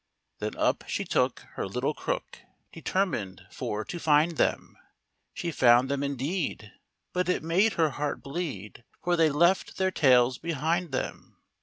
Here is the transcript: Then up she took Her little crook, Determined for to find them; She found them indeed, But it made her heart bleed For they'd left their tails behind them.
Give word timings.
Then 0.39 0.55
up 0.57 0.85
she 0.87 1.05
took 1.05 1.41
Her 1.53 1.67
little 1.67 1.93
crook, 1.93 2.39
Determined 2.73 3.43
for 3.51 3.85
to 3.85 3.99
find 3.99 4.31
them; 4.37 4.75
She 5.31 5.51
found 5.51 5.89
them 5.89 6.01
indeed, 6.01 6.71
But 7.13 7.29
it 7.29 7.43
made 7.43 7.73
her 7.73 7.91
heart 7.91 8.23
bleed 8.23 8.83
For 9.03 9.15
they'd 9.15 9.29
left 9.29 9.77
their 9.77 9.91
tails 9.91 10.39
behind 10.39 10.91
them. 10.91 11.37